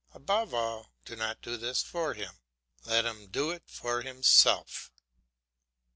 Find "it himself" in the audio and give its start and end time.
3.51-4.91